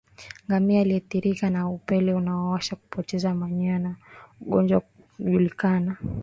Ngamia 0.47 0.81
aliyeathirika 0.81 1.49
na 1.49 1.69
upele 1.69 2.13
unaowasha 2.13 2.75
hupoteza 2.75 3.33
manyoya 3.33 3.79
na 3.79 3.95
ngozi 4.47 4.75
kujikunjakunja 5.17 5.95